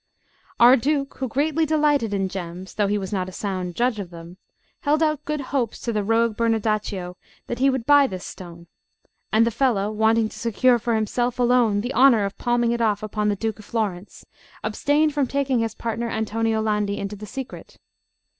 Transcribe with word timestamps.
Our 0.59 0.77
Duke, 0.77 1.17
who 1.19 1.27
greatly 1.27 1.63
delighted 1.63 2.11
in 2.11 2.27
gems, 2.27 2.73
though 2.73 2.87
he 2.87 2.97
was 2.97 3.13
not 3.13 3.29
a 3.29 3.31
sound 3.31 3.75
judge 3.75 3.99
of 3.99 4.09
them, 4.09 4.37
held 4.79 5.03
out 5.03 5.23
good 5.25 5.41
hopes 5.53 5.79
to 5.81 5.93
the 5.93 6.03
rogue 6.03 6.35
Bernardaccio 6.35 7.17
that 7.45 7.59
he 7.59 7.69
would 7.69 7.85
buy 7.85 8.07
this 8.07 8.25
stone; 8.25 8.65
and 9.31 9.45
the 9.45 9.51
fellow, 9.51 9.91
wanting 9.91 10.27
to 10.29 10.39
secure 10.39 10.79
for 10.79 10.95
himself 10.95 11.37
alone 11.37 11.81
the 11.81 11.93
honour 11.93 12.25
of 12.25 12.35
palming 12.39 12.71
it 12.71 12.81
off 12.81 13.03
upon 13.03 13.29
the 13.29 13.35
Duke 13.35 13.59
of 13.59 13.65
Florence, 13.65 14.25
abstained 14.63 15.13
from 15.13 15.27
taking 15.27 15.59
his 15.59 15.75
partner 15.75 16.09
Antonio 16.09 16.61
Landi 16.63 16.97
into 16.97 17.15
the 17.15 17.27
secret. 17.27 17.77